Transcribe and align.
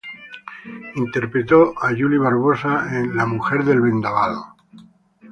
Interpretó 0.95 1.75
a 1.79 1.91
July 1.91 2.17
Barbosa 2.17 2.87
en 2.97 3.15
"La 3.15 3.27
mujer 3.27 3.63
del 3.63 3.81
vendaval". 3.81 4.33